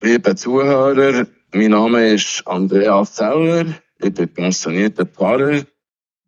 [0.00, 3.66] Liebe Zuhörer, mein Name ist Andreas Zeller.
[3.98, 5.66] Ich bin pensionierter Pfarrer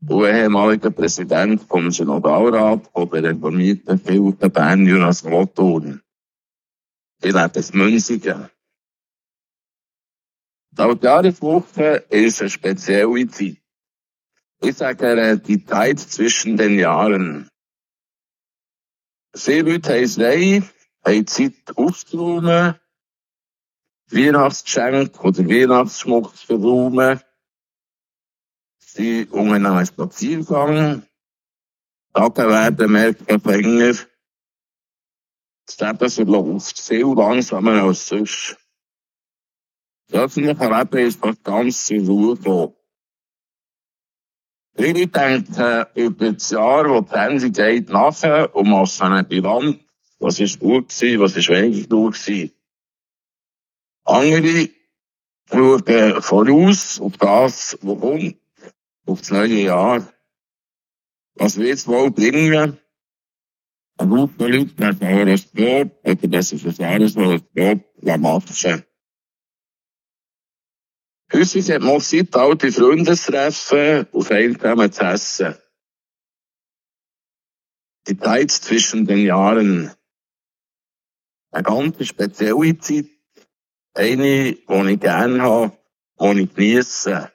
[0.09, 6.03] und ehemaliger Präsident vom Synodalrat der reformierten Kirche Bern Jonas Rothorn.
[7.23, 8.51] Ich lebe in Münzigen.
[10.73, 13.63] Die Jahreswoche ist eine spezielle Zeit.
[14.63, 17.49] Ich sage die Zeit zwischen den Jahren.
[19.33, 20.63] Viele Leute haben frei,
[21.05, 22.80] haben Zeit aufzuräumen,
[24.13, 27.21] Weihnachtsgeschenk oder Weihnachtsschmuck zu verräumen.
[28.79, 31.03] Sie unternehmen einen Spaziergang.
[32.13, 33.95] Tage werden merken länger.
[35.67, 38.57] Das Leben verläuft viel langsamer als sonst.
[40.09, 42.75] Das öffentliche Leben ist fast ganz zur Ruhe gekommen.
[44.77, 49.79] Viele denken über das Jahr, wo die Fernsehen geht, nachher und machen eine Bilanz.
[50.19, 52.53] Was ist gut gewesen, was ist weniger gut gewesen.
[54.11, 54.71] Andere
[55.49, 58.37] schauen voraus auf das, was kommt,
[59.07, 60.13] auf das neue Jahr.
[61.35, 62.79] Was wird es wohl bringen?
[63.99, 68.85] Ein guter Leute ein Horoskop oder das ist ein Jahreshoroskop machen.
[71.33, 75.55] Häufig hat man Zeit, alte Freunde zu treffen und einsam zu essen.
[78.09, 79.93] Die Zeit zwischen den Jahren.
[81.53, 83.20] Eine ganz spezielle Zeit.
[83.95, 85.77] Eine, die ich gerne habe,
[86.21, 87.33] die ich genieße.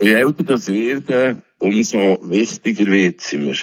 [0.00, 3.56] Je älter das werden, umso wichtiger wird sie mir.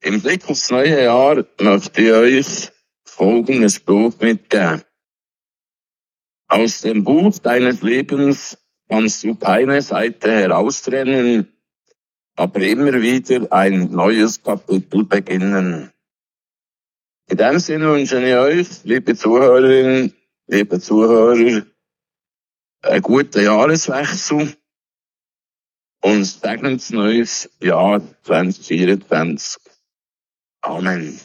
[0.00, 2.72] Im Blick aufs neue Jahr möchte ich euch
[3.04, 4.82] folgenden Spruch mitgeben.
[6.48, 11.50] Aus dem Buch deines Lebens kannst du keine Seite heraustrennen,
[12.36, 15.91] aber immer wieder ein neues Kapitel beginnen.
[17.32, 20.14] In dem Sinne wünsche ich euch, liebe Zuhörerinnen,
[20.48, 21.64] liebe Zuhörer,
[22.82, 24.54] einen guten Jahreswechsel
[26.02, 29.62] und ein segnetes neues Jahr 2024.
[30.60, 31.18] Amen.